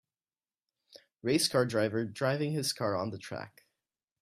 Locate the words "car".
1.47-1.63, 2.73-2.95